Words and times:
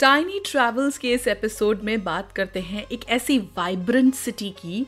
Tiny 0.00 0.38
travels 0.46 0.98
के 0.98 1.12
इस 1.12 1.26
episode 1.28 1.82
में 1.82 2.02
बात 2.04 2.32
करते 2.32 2.60
हैं 2.60 2.86
एक 2.92 3.04
ऐसी 3.08 3.38
वाइब्रेंट 3.56 4.14
सिटी 4.14 4.50
की 4.60 4.86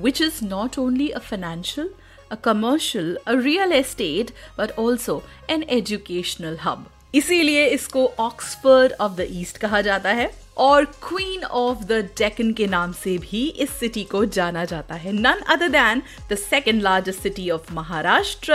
which 0.00 0.20
is 0.22 0.44
not 0.44 0.78
only 0.78 1.08
a 1.08 1.18
financial 1.20 1.90
a 2.30 2.34
commercial 2.44 3.16
a 3.26 3.32
real 3.40 3.72
estate 3.72 4.30
but 4.58 4.78
also 4.78 5.22
an 5.50 5.62
educational 5.70 6.58
hub 6.58 6.90
इसीलिए 7.14 7.66
इसको 7.66 8.06
ऑक्सफर्ड 8.20 8.92
ऑफ़ 8.92 9.12
द 9.12 9.26
ईस्ट 9.30 9.58
कहा 9.58 9.80
जाता 9.80 10.10
है 10.10 10.30
और 10.56 10.84
क्वीन 10.84 11.44
ऑफ़ 11.44 11.84
द 11.84 11.92
डेकन 12.18 12.52
के 12.52 12.66
नाम 12.66 12.92
से 12.92 13.16
भी 13.18 13.46
इस 13.48 13.70
सिटी 13.70 14.04
को 14.04 14.24
जाना 14.24 14.64
जाता 14.64 14.94
है। 14.94 15.12
None 15.12 15.40
other 15.48 15.68
than 15.68 16.02
the 16.32 16.34
second 16.34 16.82
largest 16.82 17.22
city 17.22 17.48
of 17.50 17.72
Maharashtra 17.74 18.54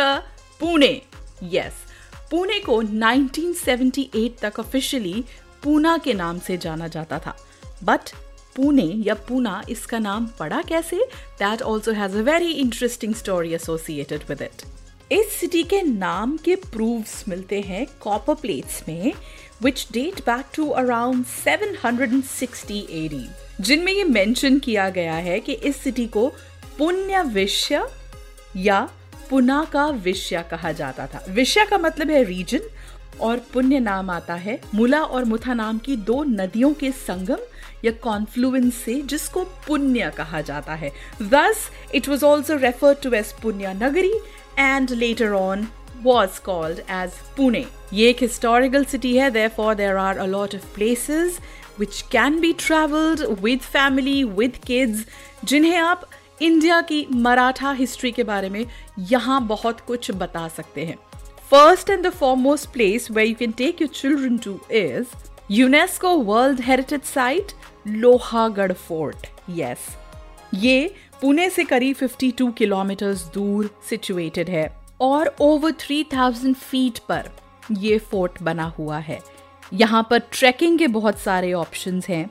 Pune 0.60 1.02
yes 1.44 1.74
Pune 2.32 2.60
को 2.60 2.82
1978 2.84 4.40
तक 4.42 4.60
ऑफिशियली 4.60 5.24
पूना 5.64 5.98
के 5.98 6.14
नाम 6.14 6.40
से 6.40 6.58
जाना 6.58 6.88
जाता 6.88 7.20
था। 7.20 7.36
बट 7.84 8.10
पुणे 8.56 8.92
या 9.06 9.14
पूना 9.28 9.62
इसका 9.70 10.00
नाम 10.00 10.26
पड़ा 10.40 10.62
कैसे? 10.62 10.98
That 11.40 11.62
also 11.62 11.92
has 11.92 12.18
a 12.18 12.22
very 12.22 12.52
interesting 12.52 13.14
story 13.16 13.54
associated 13.54 14.22
with 14.30 14.42
it 14.42 14.64
इस 15.12 15.32
सिटी 15.32 15.64
के 15.64 15.82
नाम 15.82 16.38
के 16.38 16.56
प्रूफ्स 16.56 17.24
मिलते 17.28 17.60
हैं 17.62 17.86
कॉपर 18.00 18.34
प्लेट्स 18.34 18.82
में 18.88 19.14
which 19.64 19.88
date 19.92 20.20
back 20.20 20.46
to 20.56 20.70
around 20.70 21.26
760 21.26 22.82
AD 22.92 23.26
जिनमें 23.62 23.92
ये 23.94 24.04
मेंशन 24.04 24.60
किया 24.60 24.90
गया 24.90 25.14
है 25.14 25.40
कि 25.40 25.54
इस 25.54 25.78
सिटी 25.78 26.08
को 26.08 26.28
पुण्य 26.78 27.22
विश्य 27.24 27.88
या 28.56 28.90
पुना 29.30 29.64
का 29.74 29.88
विश्य 29.88 30.44
कहा 30.52 30.72
जाता 30.72 31.08
था। 31.08 31.26
विश्य 31.30 31.66
का 31.66 31.78
मतलब 31.78 32.12
है 32.12 32.24
रीजन 32.24 32.70
और 33.22 33.38
पुण्य 33.54 33.80
नाम 33.80 34.10
आता 34.10 34.34
है 34.36 34.60
मुला 34.76 35.02
और 35.02 35.26
मुथा 35.26 35.54
नाम 35.54 35.78
की 35.78 35.96
दो 35.96 36.24
नदियों 36.24 36.74
के 36.74 36.92
संगम 36.92 37.38
या 37.86 37.92
कॉन्फ्लुएंस 37.92 38.76
से, 38.76 39.02
जिसको 39.02 39.44
पुण्य 39.68 40.12
कहा 40.18 40.42
जाता 40.42 40.74
है। 40.74 40.92
Thus 41.24 41.70
it 41.96 42.10
was 42.10 42.26
also 42.26 42.56
refer 42.56 42.94
to 42.94 43.14
as 43.14 43.34
Punya 43.42 43.74
Nagari 43.74 44.14
And 44.59 44.91
later 44.91 45.33
on 45.33 45.69
was 46.05 46.39
called 46.47 46.81
as 46.91 47.17
Pune. 47.37 47.65
ये 47.93 48.09
एक 48.11 48.23
historical 48.23 48.85
city 48.93 49.13
है 49.17 49.31
therefore 49.33 49.75
there 49.81 49.99
are 50.05 50.15
a 50.19 50.27
lot 50.27 50.55
of 50.59 50.65
places 50.79 51.37
which 51.79 52.01
can 52.15 52.41
be 52.41 52.53
traveled 52.63 53.23
with 53.45 53.69
family, 53.77 54.17
with 54.41 54.59
kids 54.71 55.05
जिन्हें 55.45 55.77
आप 55.77 56.09
India 56.43 56.81
की 56.81 57.07
Maratha 57.15 57.73
history 57.73 58.13
के 58.13 58.23
बारे 58.23 58.49
में 58.51 58.65
यहाँ 58.99 59.41
बहुत 59.47 59.81
कुछ 59.81 60.11
बता 60.11 60.47
सकते 60.49 60.85
हैं 60.87 60.99
First 61.53 61.91
and 61.95 62.07
the 62.09 62.15
foremost 62.19 62.73
place 62.73 63.09
where 63.17 63.29
you 63.31 63.37
can 63.37 63.53
take 63.63 63.81
your 63.81 63.93
children 64.01 64.39
to 64.47 64.59
is 64.83 65.17
UNESCO 65.51 66.15
World 66.33 66.61
Heritage 66.71 67.09
Site 67.17 67.55
Lohagarh 67.89 68.73
fort 68.73 69.27
yes 69.51 69.87
ये 70.54 70.94
पुणे 71.22 71.50
से 71.50 71.64
करीब 71.64 71.96
52 71.96 72.52
किलोमीटर्स 72.54 73.24
दूर 73.26 73.70
सिचुएटेड 73.90 74.50
है 74.50 74.68
और 75.02 75.36
ओवर 75.42 75.72
3000 75.72 76.54
फीट 76.54 77.00
पर 77.10 77.30
ये 77.72 77.98
फोर्ट 78.02 78.42
बना 78.44 78.66
हुआ 78.78 78.98
है। 78.98 79.20
यहाँ 79.74 80.08
पर 80.10 80.20
ट्रैकिंग 80.32 80.80
के 80.80 80.88
बहुत 80.88 81.20
सारे 81.20 81.54
ऑप्शंस 81.54 82.08
हैं। 82.10 82.30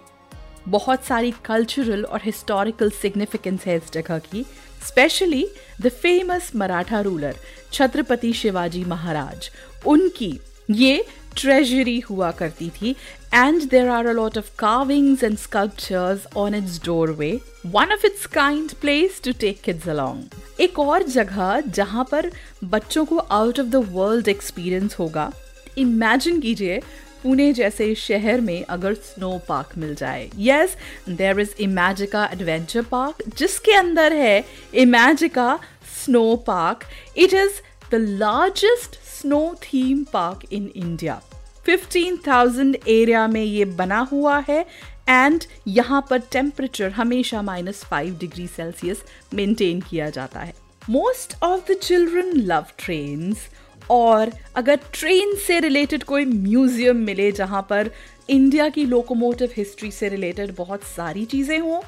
बहुत 0.69 1.05
सारी 1.05 1.33
कल्चरल 1.45 2.05
और 2.05 2.21
हिस्टोरिकल 2.25 2.91
सिग्निफिकेंस 2.93 3.67
है 3.67 3.77
इस 3.77 3.93
जगह 3.93 4.19
की। 4.19 4.45
Specially 4.87 5.47
the 5.81 5.89
famous 5.93 6.51
Maratha 6.57 7.01
ruler 7.01 7.37
Chhatrapati 7.73 8.33
Shivaji 8.33 8.85
Maharaj, 8.85 9.51
उनकी 9.87 10.39
ये 10.71 11.05
ट्रेजरी 11.37 11.99
हुआ 12.01 12.31
करती 12.39 12.69
थी 12.71 12.95
and 13.35 13.69
there 13.71 13.89
are 13.89 14.07
a 14.07 14.13
lot 14.13 14.39
of 14.39 14.51
carvings 14.59 15.25
and 15.25 15.37
sculptures 15.39 16.27
on 16.37 16.55
its 16.55 16.81
doorway 17.13 17.33
one 17.67 17.93
of 17.93 18.07
its 18.07 18.27
kind 18.35 18.73
place 18.81 19.21
to 19.25 19.33
take 19.41 19.61
kids 19.65 19.89
along 19.89 20.61
एक 20.61 20.79
और 20.79 21.03
जगह 21.03 21.61
जहाँ 21.69 22.05
पर 22.11 22.31
बच्चों 22.65 23.05
को 23.05 23.19
out 23.19 23.61
of 23.61 23.67
the 23.67 23.85
world 23.93 24.29
experience 24.29 24.99
होगा। 24.99 25.31
इमेजिन 25.79 26.41
कीजिए, 26.41 26.81
पुणे 27.23 27.53
जैसे 27.53 27.95
शहर 27.95 28.41
में 28.41 28.65
अगर 28.65 28.95
स्नो 28.95 29.31
पार्क 29.49 29.77
मिल 29.79 29.95
जाए। 29.95 30.29
Yes 30.39 30.77
there 31.09 31.41
is 31.41 31.55
Imagica 31.61 32.25
adventure 32.33 32.83
park 32.91 33.23
जिसके 33.39 33.73
अंदर 33.75 34.13
है 34.13 34.45
Imagica 34.75 35.59
snow 35.97 36.25
park 36.47 36.85
it 37.17 37.35
is 37.35 37.61
the 37.91 38.01
largest 38.21 38.99
snow 39.11 39.43
theme 39.63 40.05
park 40.13 40.53
in 40.53 40.71
India 40.77 41.21
15,000 41.67 42.77
area 42.89 43.27
में 43.29 43.43
ये 43.43 43.65
बना 43.65 43.99
हुआ 44.13 44.39
है 44.49 44.61
एंड 45.09 45.45
यहाँ 45.69 46.07
पर 46.11 46.19
टेम्परेचर 46.33 46.91
हमेशा 46.93 47.43
minus 47.43 47.83
five 47.85 48.17
degree 48.21 48.47
Celsius 48.47 49.03
maintain 49.35 49.81
किया 49.81 50.11
जाता 50.11 50.41
है। 50.41 50.55
Most 50.91 51.37
of 51.43 51.71
the 51.71 51.77
children 51.83 52.33
love 52.43 52.67
trains 52.79 53.49
और 53.91 54.33
अगर 54.57 54.81
ट्रेन 54.93 55.35
से 55.47 55.59
रिलेटेड 55.61 56.05
कोई 56.05 56.25
म्यूज़ियम 56.25 56.97
मिले 56.97 57.31
जहाँ 57.33 57.63
पर 57.71 57.91
इंडिया 58.31 58.69
की 58.69 58.85
लोकोमोटिव 58.85 59.53
हिस्ट्री 59.57 59.91
से 59.91 60.09
रिलेटेड 60.09 60.55
बहुत 60.57 60.83
सारी 60.87 61.25
चीज़ें 61.25 61.59
हों 61.59 61.81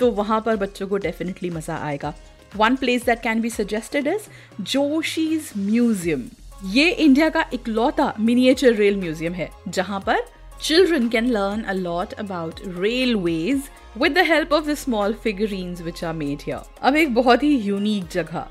तो 0.00 0.10
वहाँ 0.12 0.40
पर 0.40 0.56
बच्चों 0.56 0.88
को 0.88 0.96
डेफिनेटली 0.98 1.50
मज़ा 1.50 1.76
आएगा। 1.76 2.14
One 2.56 2.76
place 2.76 3.04
that 3.04 3.22
can 3.22 3.40
be 3.40 3.50
suggested 3.50 4.06
is 4.06 4.28
Joshi's 4.62 5.50
museum 5.56 6.28
ये 6.64 6.90
इंडिया 6.90 7.28
का 7.28 7.44
इकलौता 7.52 8.12
मिनिएचर 8.20 8.74
रेल 8.74 8.96
म्यूज़ियम 8.96 9.32
है, 9.32 9.50
जहाँ 9.68 9.98
पर 10.00 10.22
children 10.60 11.08
can 11.08 11.26
learn 11.26 11.62
a 11.62 11.72
lot 11.72 12.12
about 12.14 12.60
railways 12.78 13.68
with 13.98 14.12
the 14.12 14.24
help 14.26 14.52
of 14.52 14.66
the 14.66 14.74
small 14.74 15.14
figurines 15.14 15.82
which 15.82 16.02
are 16.04 16.14
made 16.14 16.42
here 16.42 16.62
अब 16.82 16.96
एक 16.96 17.14
बहुत 17.14 17.42
ही 17.42 17.54
unique 17.56 18.08
जगह, 18.12 18.46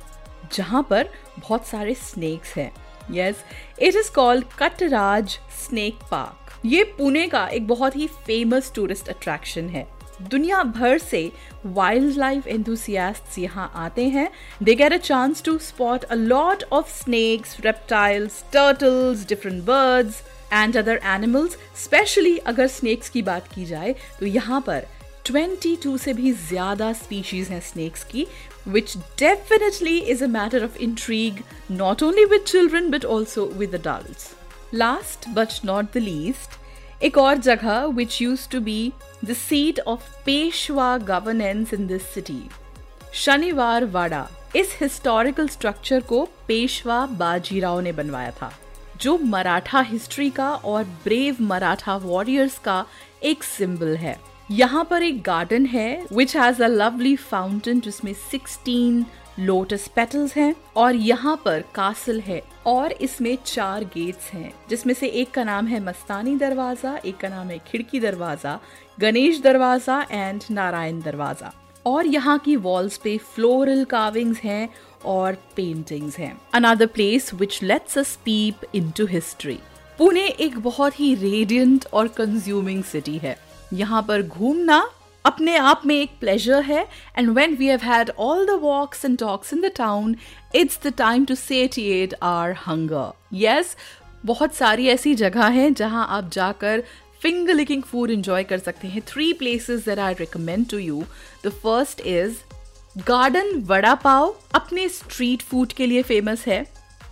जहाँ 0.53 0.85
पर 0.89 1.09
बहुत 1.39 1.67
सारे 1.67 1.93
स्नेक्स 1.93 2.55
हैं। 2.57 2.71
Yes 3.11 3.43
it 3.81 3.95
is 3.95 4.11
called 4.15 4.45
Katraj 4.59 5.37
snake 5.65 5.99
park 6.11 6.65
ये 6.65 6.83
पुणे 6.97 7.27
का 7.27 7.45
एक 7.47 7.67
बहुत 7.67 7.95
ही 7.95 8.07
फ़ेमस 8.07 8.71
टूरिस्ट 8.75 9.09
अट्रैक्शन 9.09 9.69
है। 9.69 9.87
दुनिया 10.21 10.61
भर 10.63 10.97
से 10.97 11.31
वाइल्ड 11.65 12.17
लाइफ 12.17 12.47
एंथुसियास्ट्स 12.47 13.37
यहाँ 13.39 13.71
आते 13.75 14.07
हैं 14.09 14.29
they 14.63 14.75
get 14.75 14.93
a 14.93 14.97
chance 14.97 15.43
to 15.43 15.57
spot 15.57 16.03
a 16.03 16.15
lot 16.15 16.63
of 16.71 16.89
snakes 16.97 17.57
reptiles 17.65 18.43
turtles 18.53 19.25
different 19.27 19.63
birds 19.65 20.21
and 20.53 20.77
other 20.77 20.99
animals 21.13 21.57
specially 21.83 22.37
अगर 22.47 22.67
स्नेक्स 22.67 23.09
की 23.09 23.21
बात 23.21 23.47
की 23.53 23.65
जाए 23.65 23.95
तो 24.19 24.25
यहाँ 24.25 24.61
पर 24.67 24.85
22 25.31 25.97
से 25.97 26.13
भी 26.13 26.31
ज़्यादा 26.31 26.91
स्पीशीज 26.93 27.47
हैं 27.49 27.59
स्नेक्स 27.61 28.03
की 28.11 28.27
which 28.65 28.97
definitely 29.15 30.09
is 30.09 30.21
a 30.21 30.27
matter 30.27 30.63
of 30.63 30.75
intrigue 30.77 31.43
not 31.69 32.01
only 32.01 32.25
with 32.25 32.45
children 32.45 32.89
but 32.89 33.05
also 33.05 33.45
with 33.45 33.73
adults. 33.73 34.35
Last 34.73 35.27
but 35.33 35.59
not 35.63 35.91
the 35.93 35.99
least, 35.99 36.57
एक 37.03 37.17
और 37.17 37.37
जगह 37.37 37.85
which 37.85 38.21
use 38.21 38.47
to 38.49 38.59
be 38.61 38.91
the 39.25 39.33
seat 39.33 39.79
of 39.79 40.09
Peshwa 40.25 40.97
governance 40.97 41.73
in 41.73 41.87
this 41.87 42.03
city 42.13 42.41
Shaniwar 43.13 43.85
Wada. 43.85 44.27
इस 44.55 44.77
historical 44.81 45.47
structure 45.47 45.99
को 46.01 46.23
पेशवा 46.47 47.05
बाजीराव 47.05 47.79
ने 47.79 47.91
बनवाया 47.91 48.31
था, 48.31 48.51
जो 49.01 49.17
Maratha 49.17 49.81
history 49.81 50.29
का 50.29 50.49
और 50.49 50.83
ब्रेव 51.03 51.37
मराठा 51.41 51.95
वॉरियर्स 51.95 52.57
का 52.59 52.85
एक 53.23 53.43
सिंबल 53.43 53.95
है। 53.95 54.17
यहाँ 54.51 54.83
पर 54.83 55.03
एक 55.03 55.21
गार्डन 55.21 55.65
है 55.65 56.05
which 56.13 56.35
has 56.37 56.63
a 56.63 56.67
lovely 56.67 57.15
fountain 57.15 57.79
जिसमें 57.79 58.13
16 58.31 59.03
लोटस 59.39 59.87
पेटल्स 59.87 60.35
हैं 60.35 60.53
और 60.77 60.95
यहाँ 60.95 61.35
पर 61.45 61.63
कासल 61.75 62.19
है 62.21 62.41
और 62.65 62.91
इसमें 62.91 63.37
चार 63.45 63.83
गेट्स 63.85 64.29
हैं, 64.29 64.53
जिसमें 64.69 64.93
से 64.93 65.07
एक 65.07 65.31
का 65.31 65.43
नाम 65.43 65.67
है 65.67 65.79
मस्तानी 65.79 66.35
दरवाज़ा, 66.35 66.95
एक 66.97 67.17
का 67.17 67.29
नाम 67.29 67.47
है 67.47 67.57
खिड़की 67.67 67.99
दरवाज़ा, 67.99 68.59
गणेश 68.97 69.41
दरवाज़ा 69.41 70.01
एंड 70.11 70.43
नारायण 70.51 71.01
दरवाज़ा। 71.01 71.53
और 71.85 72.07
यहाँ 72.07 72.37
की 72.39 72.55
वॉल्स 72.57 72.97
पे 72.97 73.17
फ्लोरल 73.25 73.83
कार्विंग्स 73.85 74.39
हैं 74.39 74.69
और 75.05 75.37
पेंटिंग्स 75.55 76.17
हैं। 76.17 76.35
Another 76.53 76.85
place 76.85 77.33
which 77.33 77.61
let's 77.63 77.97
us 77.97 78.17
peep 78.25 78.75
into 78.75 79.05
history 79.05 79.59
Pune 79.99 80.27
एक 80.27 80.57
बहुत 80.59 80.99
ही 80.99 81.13
रेडियंट 81.15 81.85
और 81.93 82.07
कंज्यूमिंग 82.07 82.83
सिटी 82.83 83.17
है। 83.17 83.37
यहाँ 83.73 84.01
पर 84.03 84.21
घूमना 84.21 84.85
अपने 85.25 85.55
आप 85.57 85.81
में 85.85 85.95
एक 85.95 86.11
प्लेजर 86.19 86.61
है 86.63 86.87
and 87.17 87.29
when 87.29 87.55
we 87.55 87.67
have 87.67 87.79
had 87.83 88.09
all 88.19 88.45
the 88.45 88.59
walks 88.61 89.05
and 89.05 89.17
talks 89.17 89.53
in 89.53 89.61
the 89.61 89.71
town 89.75 90.15
it's 90.55 90.79
the 90.83 90.93
time 90.97 91.25
to 91.25 91.35
set 91.35 91.73
satiate 91.73 92.13
our 92.23 92.51
hunger 92.67 93.11
yes 93.37 93.75
बहुत 94.25 94.55
सारी 94.55 94.87
ऐसी 94.87 95.13
जगह 95.15 95.45
हैं 95.55 95.73
जहाँ 95.73 96.05
आप 96.09 96.29
जाकर 96.33 96.83
फिंगर 97.21 97.53
लिकिंग 97.53 97.83
फ़ूड 97.83 98.11
इंजॉय 98.11 98.43
कर 98.43 98.57
सकते 98.57 98.87
हैं। 98.87 99.01
Three 99.07 99.31
places 99.33 99.85
that 99.85 99.99
I 99.99 100.13
recommend 100.13 100.67
to 100.69 100.77
you 100.77 101.03
the 101.45 101.49
first 101.63 102.01
is 102.01 102.35
garden 103.07 103.51
vada 103.67 103.93
pav 103.95 104.35
अपने 104.55 104.87
स्ट्रीट 104.89 105.41
फ़ूड 105.41 105.73
के 105.73 105.85
लिए 105.85 106.01
फ़ेमस 106.01 106.45
है। 106.47 106.65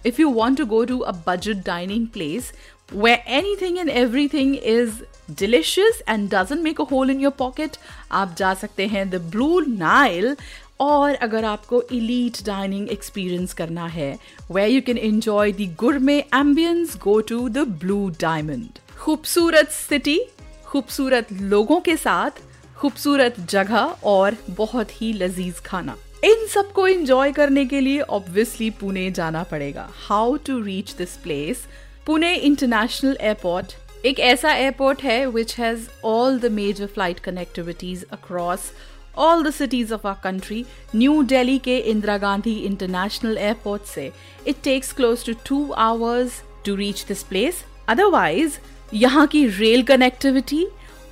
If 0.06 0.22
you 0.22 0.30
want 0.30 0.58
to 0.58 0.66
go 0.66 0.84
to 0.86 1.00
a 1.00 1.12
budget 1.28 1.66
dining 1.66 2.08
place 2.08 2.52
where 2.94 3.14
anything 3.14 3.78
and 3.78 3.90
everything 3.90 4.56
is 4.56 5.02
delicious 5.32 6.02
and 6.10 6.30
doesn't 6.30 6.62
make 6.62 6.82
a 6.82 6.86
hole 6.92 7.10
in 7.10 7.20
your 7.20 7.34
pocket 7.38 7.78
आप 8.12 8.36
जा 8.38 8.54
सकते 8.54 8.88
हैं 8.88 9.10
the 9.10 9.22
blue 9.32 9.60
Nile 9.68 10.36
और 10.82 11.16
अगर 11.16 11.46
आपको 11.46 11.82
इलीट 11.92 12.44
डाइनिंग 12.46 12.90
एक्सपीरियंस 12.90 13.54
करना 13.54 13.88
है 13.88 14.18
where 14.52 14.68
you 14.68 14.82
can 14.82 14.98
enjoy 14.98 15.52
the 15.52 15.76
gourmet 15.80 16.20
ambience 16.36 16.98
go 17.04 17.20
to 17.22 17.48
the 17.50 17.68
blue 17.82 18.08
diamond 18.22 18.80
खूबसूरत 18.98 19.70
सिटी 19.72 20.20
खूबसूरत 20.66 21.28
लोगों 21.32 21.80
के 21.80 21.96
साथ, 21.98 22.40
खूबसूरत 22.78 23.36
जगह 23.50 23.96
और 24.04 24.36
बहुत 24.50 25.02
ही 25.02 25.12
लजीज 25.14 25.60
खाना। 25.60 25.96
इन 26.24 26.48
सबको 26.48 26.88
एंजॉय 26.88 27.32
करने 27.32 27.66
के 27.66 27.80
लिए 27.80 28.00
ऑब्वियसली 28.02 28.70
पुणे 28.70 29.10
जाना 29.12 29.44
पड़ेगा। 29.44 29.88
How 30.08 30.36
to 30.38 30.60
reach 30.62 30.94
this 30.98 31.16
place 31.18 31.64
Pune 32.06 32.34
international 32.36 33.18
airport 33.22 33.74
एक 34.06 34.20
ऐसा 34.20 34.52
एयरपोर्ट 34.54 35.02
है 35.04 35.26
which 35.26 35.56
has 35.58 35.88
all 36.06 36.40
the 36.40 36.46
major 36.52 36.86
flight 36.86 37.20
connectivities 37.20 38.04
across 38.12 38.72
all 39.18 39.44
the 39.44 39.50
cities 39.52 39.94
of 39.94 40.08
our 40.08 40.16
country 40.24 40.66
new 40.96 41.22
Delhi 41.24 41.58
के 41.58 41.78
इंदिरा 41.92 42.18
गांधी 42.18 42.56
इंटरनेशनल 42.60 43.38
एयरपोर्ट 43.38 43.84
से. 43.86 44.12
It 44.48 44.56
takes 44.64 44.92
close 44.94 45.26
to 45.26 45.34
two 45.48 45.70
hours 45.72 46.42
to 46.66 46.76
reach 46.76 47.06
this 47.08 47.24
place 47.24 47.64
otherwise 47.90 48.58
यहाँ 48.94 49.26
की 49.28 49.46
rail 49.50 49.84
connectivity 49.84 50.66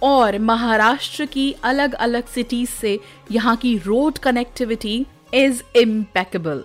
और 0.04 0.38
महाराष्ट्र 0.40 1.26
की 1.26 1.52
अलग 1.64 1.94
अलग 2.00 2.28
cities 2.28 2.70
से 2.72 2.98
यहाँ 3.32 3.56
की 3.58 3.78
रोड 3.78 4.18
कनेक्टिविटी 4.18 5.06
इज़ 5.36 5.62
इम्पेकेबल 5.78 6.64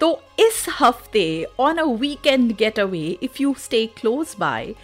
तो 0.00 0.18
इस 0.40 0.64
हफ़्ते 0.80 1.26
on 1.60 1.76
a 1.76 1.84
weekend 2.00 2.54
get 2.56 2.78
away 2.80 3.06
if 3.22 3.42
you 3.42 3.54
stay 3.58 3.84
close 3.96 4.34
by 4.38 4.74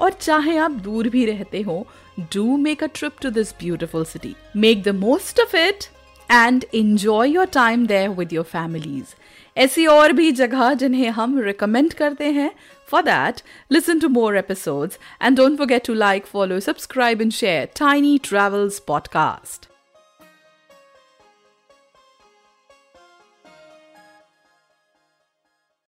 और 0.00 0.12
चाहे 0.12 0.56
आप 0.58 0.70
दूर 0.84 1.08
भी 1.08 1.24
रहते 1.24 1.60
हो 1.62 1.86
do 2.32 2.56
make 2.56 2.82
a 2.84 2.86
trip 2.94 3.18
to 3.22 3.30
this 3.30 3.54
beautiful 3.60 4.04
city 4.04 4.34
make 4.56 4.82
the 4.82 4.94
most 4.96 5.40
of 5.40 5.56
it 5.56 5.84
and 6.28 6.64
enjoy 6.74 7.30
your 7.30 7.46
time 7.52 7.86
there 7.86 8.08
with 8.10 8.32
your 8.32 8.44
families 8.44 9.14
ऐसी 9.56 9.86
और 9.86 10.12
भी 10.12 10.30
जगह 10.32 10.72
जिन्हें 10.74 11.08
हम 11.10 11.38
रिकमेंड 11.40 11.92
करते 11.92 12.30
हैं 12.32 12.50
for 12.88 13.02
that 13.02 13.42
listen 13.70 14.00
to 14.00 14.08
more 14.10 14.36
episodes 14.36 14.98
and 15.22 15.36
don't 15.36 15.58
forget 15.58 15.86
to 15.86 15.94
like 15.96 16.26
follow 16.26 16.60
subscribe 16.60 17.22
and 17.22 17.32
share 17.32 17.68
tiny 17.76 18.18
travels 18.24 18.78
podcast 18.88 19.73